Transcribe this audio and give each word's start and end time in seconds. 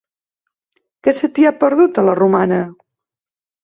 Què 1.09 1.15
se 1.19 1.31
t'hi 1.37 1.47
ha 1.51 1.53
perdut, 1.67 2.03
a 2.05 2.09
la 2.11 2.19
Romana? 2.25 2.63